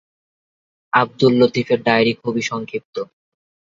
[0.93, 2.95] আবদুল লতীফের ডায়েরি খুবই সংক্ষিপ্ত।